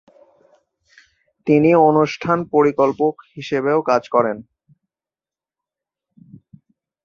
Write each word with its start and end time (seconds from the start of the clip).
তিনি 1.47 1.69
অনুষ্ঠান 1.89 2.37
পরিকল্পক 2.53 3.13
হিসেবেও 3.35 3.79
কাজ 3.81 4.03
করেন। 4.09 4.37